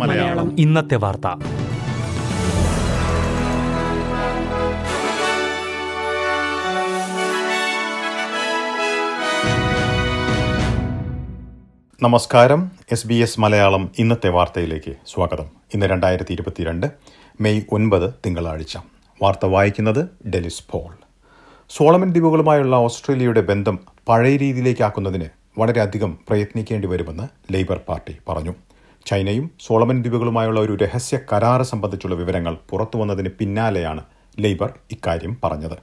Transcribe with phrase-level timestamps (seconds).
[0.00, 0.60] മലയാളം.
[0.60, 1.26] ഇന്നത്തെ വാർത്ത.
[12.02, 12.70] നമസ്കാരം.
[12.92, 15.46] എസ് ബി എസ് മലയാളം ഇന്നത്തെ വാർത്തയിലേക്ക് സ്വാഗതം.
[15.74, 16.86] ഇന്ന് രണ്ടായിരത്തി ഇരുപത്തിരണ്ട്
[17.40, 18.76] മെയ് ഒൻപത് തിങ്കളാഴ്ച.
[19.22, 20.94] വാർത്ത വായിക്കുന്നത് ഡെലിസ് പോൾ.
[21.70, 28.54] സോളമൻ ദ്വീപുകളുമായുള്ള ഓസ്ട്രേലിയയുടെ ബന്ധം പഴയ രീതിയിലേക്കാക്കുന്നതിന് വളരെയധികം പ്രയത്നിക്കേണ്ടി വരുമെന്ന് ലേബർ പാർട്ടി പറഞ്ഞു.
[29.06, 34.04] ചൈനയും സോളമൻ ദ്വീപുകളുമായുള്ള ഒരു രഹസ്യ കരാറ് സംബന്ധിച്ചുള്ള വിവരങ്ങൾ പുറത്തുവന്നതിന് പിന്നാലെയാണ്
[34.40, 35.76] ലേബർ ഇക്കാര്യം പറഞ്ഞത്.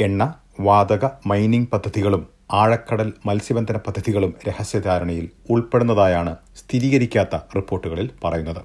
[0.00, 8.62] എണ്ണ വാതക മൈനിംഗ് പദ്ധതികളും ആഴക്കടൽ മത്സ്യബന്ധന പദ്ധതികളും രഹസ്യധാരണയിൽ ഉൾപ്പെടുന്നതായാണ് സ്ഥിരീകരിക്കാത്ത റിപ്പോർട്ടുകളിൽ പറയുന്നത്.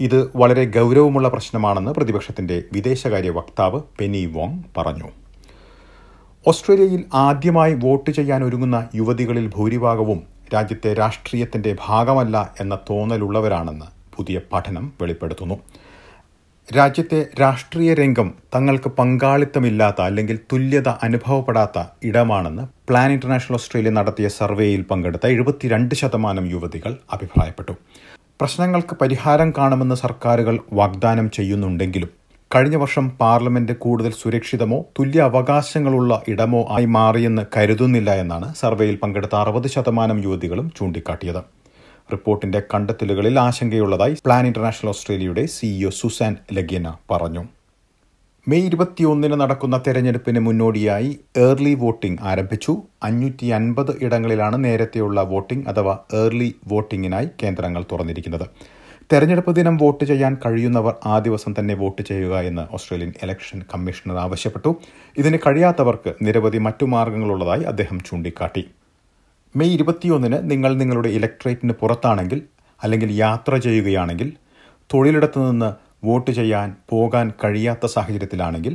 [0.00, 5.08] ഇത് വളരെ ഗൗരവമുള്ള പ്രശ്നമാണെന്ന് പ്രതിപക്ഷത്തിന്റെ വിദേശകാര്യ വക്താവ് പെനി വോങ് പറഞ്ഞു.
[6.50, 10.22] ഓസ്ട്രേലിയയിൽ ആദ്യമായി വോട്ട് ചെയ്യാൻ ഒരുങ്ങുന്ന യുവതികളിൽ ഭൂരിഭാഗവും
[10.54, 15.56] രാജ്യത്തെ രാഷ്ട്രീയത്തിന്റെ ഭാഗമല്ല എന്ന തോന്നലുള്ളവരാണെന്ന് പുതിയ പഠനം വെളിപ്പെടുത്തുന്നു.
[16.76, 25.26] രാജ്യത്തെ രാഷ്ട്രീയ രംഗം തങ്ങൾക്ക് പങ്കാളിത്തമില്ലാത്ത അല്ലെങ്കിൽ തുല്യത അനുഭവപ്പെടാത്ത ഇടമാണെന്ന് പ്ലാൻ ഇന്റർനാഷണൽ ഓസ്ട്രേലിയ നടത്തിയ സർവേയിൽ പങ്കെടുത്ത
[25.26, 27.72] എഴുപത്തിരണ്ട് ശതമാനം യുവതികൾ അഭിപ്രായപ്പെട്ടു.
[28.40, 36.84] പ്രശ്നങ്ങൾക്ക് പരിഹാരം കാണുമെന്ന് സർക്കാരുകൾ വാഗ്ദാനം ചെയ്യുന്നുണ്ടെങ്കിലും കഴിഞ്ഞ വർഷം പാർലമെന്റ് കൂടുതൽ സുരക്ഷിതമോ തുല്യ അവകാശങ്ങളുള്ള ഇടമോ ആയി
[36.84, 41.40] മാറിയെന്ന് കരുതുന്നില്ല എന്നാണ് സർവേയിൽ പങ്കെടുത്ത അറുപത് ശതമാനം യുവതികളും ചൂണ്ടിക്കാട്ടിയത്.
[42.12, 47.42] റിപ്പോർട്ടിന്റെ കണ്ടെത്തലുകളിൽ ആശങ്കയുള്ളതായി പ്ലാൻ ഇന്റർനാഷണൽ ഓസ്ട്രേലിയയുടെ സിഇഒ സുസാൻ ലഗീന പറഞ്ഞു.
[48.48, 52.72] മെയ് ഇരുപത്തിയൊന്നിന് നടക്കുന്ന തെരഞ്ഞെടുപ്പിന് മുന്നോടിയായി ഏർലി വോട്ടിംഗ് ആരംഭിച്ചു.
[53.02, 58.46] അഞ്ഞൂറ്റി അൻപത് ഇടങ്ങളിലാണ് നേരത്തെയുള്ള വോട്ടിംഗ് അഥവാ ഏർലി വോട്ടിംഗിനായി കേന്ദ്രങ്ങൾ തുറന്നിരിക്കുന്നത്.
[59.10, 64.70] തെരഞ്ഞെടുപ്പ് ദിനം വോട്ട് ചെയ്യാൻ കഴിയുന്നവർ ആ ദിവസം തന്നെ വോട്ട് ചെയ്യുക എന്ന് ഓസ്ട്രേലിയൻ ഇലക്ഷൻ കമ്മീഷണർ ആവശ്യപ്പെട്ടു.
[65.16, 68.62] ഇതിന് കഴിയാത്തവർക്ക് നിരവധി മറ്റു മാർഗങ്ങളുള്ളതായി അദ്ദേഹം ചൂണ്ടിക്കാട്ടി.
[69.54, 72.40] മെയ് ഇരുപത്തിയൊന്നിന് നിങ്ങൾ നിങ്ങളുടെ ഇലക്ട്രേറ്റിന് പുറത്താണെങ്കിൽ
[72.80, 74.28] അല്ലെങ്കിൽ യാത്ര ചെയ്യുകയാണെങ്കിൽ
[74.90, 75.70] തൊഴിലിടത്തു നിന്ന്
[76.04, 78.74] വോട്ട് ചെയ്യാൻ പോകാൻ കഴിയാത്ത സാഹചര്യത്തിലാണെങ്കിൽ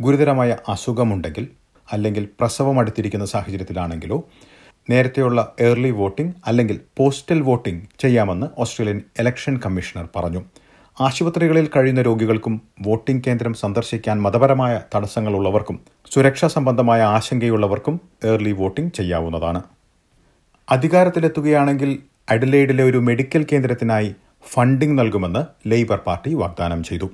[0.00, 1.44] ഗുരുതരമായ അസുഖമുണ്ടെങ്കിൽ
[1.88, 4.18] അല്ലെങ്കിൽ പ്രസവം അടുത്തിരിക്കുന്ന സാഹചര്യത്തിലാണെങ്കിലോ
[4.90, 10.42] നേരത്തെയുള്ള ഏർലി വോട്ടിംഗ് അല്ലെങ്കിൽ പോസ്റ്റൽ വോട്ടിംഗ് ചെയ്യാമെന്ന് ഓസ്ട്രേലിയൻ ഇലക്ഷൻ കമ്മീഷണർ പറഞ്ഞു.
[11.06, 12.54] ആശുപത്രികളിൽ കഴിയുന്ന രോഗികൾക്കും
[12.86, 15.76] വോട്ടിംഗ് കേന്ദ്രം സന്ദർശിക്കാൻ മതപരമായ തടസ്സങ്ങളുള്ളവർക്കും
[16.12, 17.96] സുരക്ഷാ സംബന്ധമായ ആശങ്കയുള്ളവർക്കും
[18.32, 19.60] ഏർലി വോട്ടിംഗ് ചെയ്യാവുന്നതാണ്.
[20.68, 21.90] അധികാരത്തിലെത്തുകയാണെങ്കിൽ
[22.34, 24.08] അഡലേഡിലെ ഒരു മെഡിക്കൽ കേന്ദ്രത്തിനായി
[24.52, 27.08] ഫണ്ടിംഗ് നൽകുമെന്ന് ലേബർ പാർട്ടി വാഗ്ദാനം ചെയ്തു.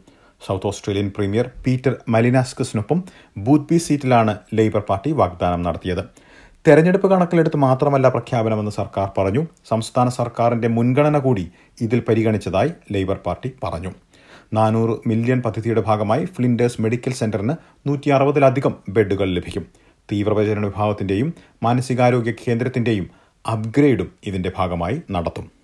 [0.47, 2.99] സൗത്ത് ഓസ്ട്രേലിയൻ പ്രീമിയർ പീറ്റർ മലിനാസ്കസിനൊപ്പം
[3.47, 6.05] ബൂത്ത് ബി സീറ്റിലാണ് ലേബർ പാർട്ടി വാഗ്ദാനം നടത്തിയത്.
[6.67, 9.47] തെരഞ്ഞെടുപ്പ് കണക്കിലെടുത്ത് മാത്രമല്ല പ്രഖ്യാപനമെന്ന് സർക്കാർ പറഞ്ഞു.
[9.69, 11.45] സംസ്ഥാന സർക്കാരിന്റെ മുൻഗണന കൂടി
[11.81, 13.91] ഇതിൽ പരിഗണിച്ചതായി ലേബർ പാർട്ടി പറഞ്ഞു.
[14.55, 17.55] നാനൂറ് മില്യൺ പദ്ധതിയുടെ ഭാഗമായി ഫ്ലിൻഡേഴ്സ് മെഡിക്കൽ സെന്ററിന്
[17.89, 19.65] നൂറ്റി അറുപതിലധികം ബെഡുകൾ ലഭിക്കും.
[20.12, 23.09] തീവ്രപരിചരണ വിഭാഗത്തിന്റെയും മാനസികാരോഗ്യ കേന്ദ്രത്തിന്റെയും
[23.44, 25.62] അപ്ഗ്രേഡും ഇതിന്റെ ഭാഗമായി നടത്തും.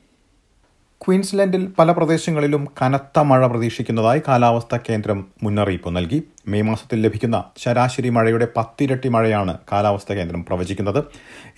[1.00, 6.22] ക്വീൻസ്ലാൻഡിൽ പല പ്രദേശങ്ങളിലും കനത്ത മഴ പ്രതീക്ഷിക്കുന്നതായി കാലാവസ്ഥാ കേന്ദ്രം മുന്നറിയിപ്പ് നൽകി.
[6.48, 11.04] മെയ് മാസത്തിൽ ലഭിക്കുന്ന ശരാശരി മഴയുടെ പത്തിരട്ടി മഴയാണ് കാലാവസ്ഥാ കേന്ദ്രം പ്രവചിക്കുന്നത്.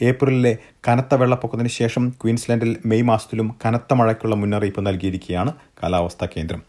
[0.02, 0.56] ഏപ്രിലിലെ
[0.88, 5.52] കനത്ത വെള്ളപ്പൊക്കത്തിന് ശേഷം ക്വീൻസ്ലാൻഡിൽ മെയ് മാസത്തിലും കനത്ത മഴയ്ക്കുള്ള മുന്നറിയിപ്പ് നൽകിയിരിക്കുകയാണ്
[5.82, 6.62] കാലാവസ്ഥാ കേന്ദ്രം.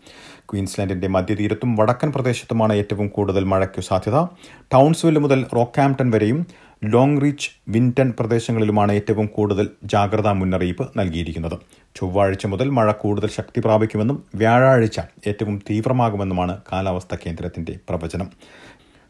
[0.49, 4.23] ക്വീൻസ്ലാൻഡിന്റെ മധ്യതീരത്തും വടക്കൻ പ്രദേശത്തുമാണ് ഏറ്റവും കൂടുതൽ മഴയ്ക്കു സാധ്യത.
[4.73, 6.47] ടൗൺസ്വില്ല് മുതൽ റോക്കാംപ്ടൺ വരെയും
[6.83, 11.59] ലോങ് റീച്ച് വിൻടൺ പ്രദേശങ്ങളിലുമാണ് ഏറ്റവും കൂടുതൽ ജാഗ്രതാ മുന്നറിയിപ്പ് നൽകിയിരിക്കുന്നത്.
[11.95, 18.29] ചൊവ്വാഴ്ച മുതൽ മഴ കൂടുതൽ ശക്തി പ്രാപിക്കുമെന്നും വ്യാഴാഴ്ച ഏറ്റവും തീവ്രമാകുമെന്നുമാണ് കാലാവസ്ഥാ കേന്ദ്രത്തിന്റെ പ്രവചനം.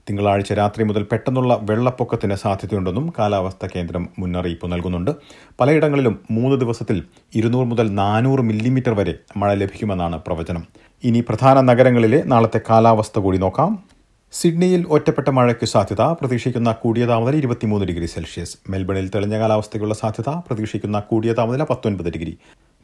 [0.10, 5.12] തിങ്കളാഴ്ച രാത്രി മുതൽ പെട്ടെന്നുള്ള വെള്ളപ്പൊക്കത്തിന് സാധ്യതയുണ്ടെന്നും കാലാവസ്ഥാ കേന്ദ്രം മുന്നറിയിപ്പ് നൽകുന്നുണ്ട്.
[5.60, 7.04] പലയിടങ്ങളിലും മൂന്ന് ദിവസത്തിൽ
[7.36, 10.66] ഇരുന്നൂറ് മുതൽ നാനൂറ് മില്ലിമീറ്റർ വരെ മഴ ലഭിക്കുമെന്നാണ് പ്രവചനം.
[11.04, 13.91] ഇനി പ്രധാന നഗരങ്ങളിലെ നാളത്തെ കാലാവസ്ഥ കൂടി നോക്കാം.
[14.40, 18.54] സിഡ്നിയിൽ ഒറ്റപ്പെട്ട മഴയ്ക്ക് സാധ്യത പ്രതീക്ഷിക്കുന്ന കൂടിയ താപനില ഇരുപത്തിമൂന്ന് ഡിഗ്രി സെൽഷ്യസ്.
[18.72, 22.34] മെൽബണിൽ തെളിഞ്ഞ കാലാവസ്ഥയ്ക്കുള്ള സാധ്യത പ്രതീക്ഷിക്കുന്ന കൂടിയ താപനില പത്തൊൻപത് ഡിഗ്രി.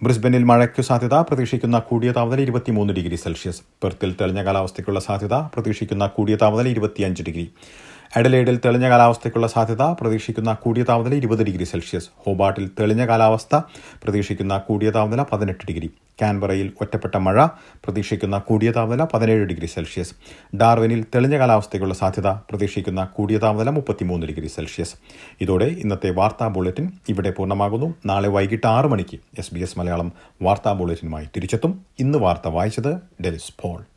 [0.01, 3.61] ബ്രിസ്ബനിൽ മഴയ്ക്ക് സാധ്യത പ്രതീക്ഷിക്കുന്ന കൂടിയ താപനില ഇരുപത്തിമൂന്ന് ഡിഗ്രി സെൽഷ്യസ്.
[3.83, 7.47] പെർത്തിൽ തെളിഞ്ഞ കാലാവസ്ഥയ്ക്കുള്ള സാധ്യത പ്രതീക്ഷിക്കുന്ന കൂടിയ താപനില ഇരുപത്തിയഞ്ച് ഡിഗ്രി.
[8.15, 12.09] അഡലേഡിൽ തെളിഞ്ഞ കാലാവസ്ഥയ്ക്കുള്ള സാധ്യത പ്രതീക്ഷിക്കുന്ന കൂടിയ താപനില ഇരുപത് ഡിഗ്രി സെൽഷ്യസ്.
[12.17, 13.55] ഹോബാട്ടിൽ തെളിഞ്ഞ കാലാവസ്ഥ
[14.03, 15.91] പ്രതീക്ഷിക്കുന്ന കൂടിയ താപനില പതിനെട്ട് ഡിഗ്രി.
[16.21, 17.45] കാൻബറയിൽ ഒറ്റപ്പെട്ട മഴ
[17.83, 20.13] പ്രതീക്ഷിക്കുന്ന കൂടിയ താപനില പതിനേഴ് ഡിഗ്രി സെൽഷ്യസ്.
[20.55, 24.95] ഡാർവിനിൽ തെളിഞ്ഞ കാലാവസ്ഥയ്ക്കുള്ള സാധ്യത പ്രതീക്ഷിക്കുന്ന കൂടിയ താപനില മുപ്പത്തിമൂന്ന് ഡിഗ്രി സെൽഷ്യസ്.
[25.41, 27.95] ഇതോടെ ഇന്നത്തെ വാർത്താ ബുള്ളറ്റിൻ ഇവിടെ പൂർണമാകുന്നു.
[28.05, 30.11] നാളെ വൈകിട്ട് ആറ് മണിക്ക് എസ് ബി എസ് മലയാളം
[30.41, 31.85] വാർത്താ ബുള്ളറ്റിനുമായി തിരിച്ചെത്തും.
[31.99, 33.96] ഇന്ന് വാർത്ത വായിച്ചത് ഡെലിസ് പോൾ.